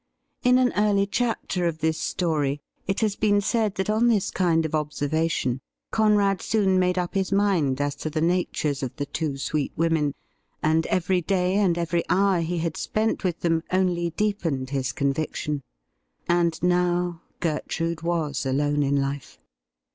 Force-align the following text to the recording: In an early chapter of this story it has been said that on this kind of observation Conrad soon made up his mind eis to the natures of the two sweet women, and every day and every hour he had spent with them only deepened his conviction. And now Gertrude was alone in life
In 0.41 0.57
an 0.57 0.73
early 0.75 1.05
chapter 1.05 1.67
of 1.67 1.77
this 1.77 1.99
story 2.01 2.59
it 2.87 3.01
has 3.01 3.15
been 3.15 3.39
said 3.39 3.75
that 3.75 3.87
on 3.87 4.07
this 4.07 4.31
kind 4.31 4.65
of 4.65 4.73
observation 4.73 5.61
Conrad 5.91 6.41
soon 6.41 6.79
made 6.79 6.97
up 6.97 7.13
his 7.13 7.31
mind 7.31 7.79
eis 7.79 7.93
to 7.97 8.09
the 8.09 8.19
natures 8.19 8.81
of 8.81 8.95
the 8.95 9.05
two 9.05 9.37
sweet 9.37 9.71
women, 9.75 10.15
and 10.63 10.87
every 10.87 11.21
day 11.21 11.53
and 11.57 11.77
every 11.77 12.03
hour 12.09 12.39
he 12.39 12.57
had 12.57 12.77
spent 12.77 13.23
with 13.23 13.41
them 13.41 13.61
only 13.71 14.09
deepened 14.09 14.71
his 14.71 14.91
conviction. 14.91 15.61
And 16.27 16.57
now 16.63 17.21
Gertrude 17.39 18.01
was 18.01 18.43
alone 18.43 18.81
in 18.81 18.95
life 18.99 19.37